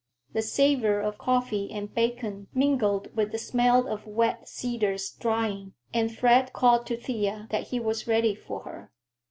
The 0.33 0.41
savor 0.41 0.99
of 0.99 1.19
coffee 1.19 1.69
and 1.71 1.93
bacon 1.93 2.47
mingled 2.55 3.15
with 3.15 3.31
the 3.31 3.37
smell 3.37 3.87
of 3.87 4.07
wet 4.07 4.49
cedars 4.49 5.11
drying, 5.11 5.73
and 5.93 6.11
Fred 6.11 6.53
called 6.53 6.87
to 6.87 6.97
Thea 6.97 7.45
that 7.51 7.67
he 7.67 7.79
was 7.79 8.07
ready 8.07 8.33
for 8.33 8.61
her. 8.61 8.91